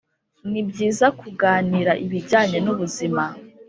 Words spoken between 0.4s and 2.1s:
ni byiza kuganira